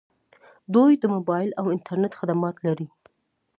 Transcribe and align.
دوی 0.75 0.93
د 0.97 1.03
موبایل 1.15 1.49
او 1.59 1.65
انټرنیټ 1.75 2.13
خدمات 2.19 2.55
لري. 2.67 2.87